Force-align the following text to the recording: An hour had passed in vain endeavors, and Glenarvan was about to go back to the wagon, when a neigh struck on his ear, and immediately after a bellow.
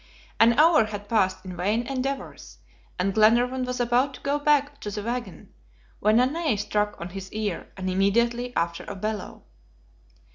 An 0.39 0.53
hour 0.53 0.85
had 0.85 1.07
passed 1.07 1.45
in 1.45 1.55
vain 1.55 1.85
endeavors, 1.85 2.57
and 2.97 3.13
Glenarvan 3.13 3.65
was 3.65 3.79
about 3.79 4.15
to 4.15 4.21
go 4.21 4.39
back 4.39 4.79
to 4.81 4.89
the 4.89 5.03
wagon, 5.03 5.53
when 5.99 6.19
a 6.19 6.25
neigh 6.25 6.55
struck 6.55 6.99
on 6.99 7.09
his 7.09 7.31
ear, 7.31 7.71
and 7.77 7.87
immediately 7.87 8.51
after 8.55 8.83
a 8.85 8.95
bellow. 8.95 9.43